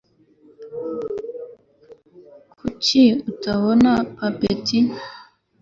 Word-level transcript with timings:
kuki 2.57 3.01
utabona 3.29 3.91
patenti 4.17 4.77